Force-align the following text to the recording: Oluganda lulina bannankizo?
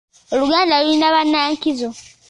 Oluganda 0.31 0.81
lulina 0.81 1.13
bannankizo? 1.15 1.89